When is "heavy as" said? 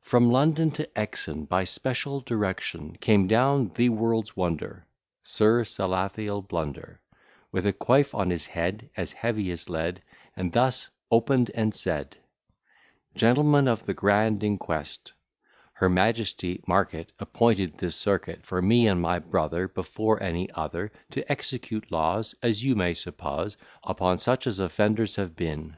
9.12-9.68